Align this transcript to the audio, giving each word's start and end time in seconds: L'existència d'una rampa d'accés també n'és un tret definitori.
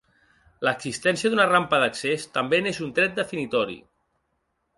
L'existència 0.67 1.31
d'una 1.33 1.45
rampa 1.49 1.81
d'accés 1.83 2.25
també 2.39 2.61
n'és 2.65 2.81
un 2.87 2.95
tret 3.01 3.15
definitori. 3.21 3.79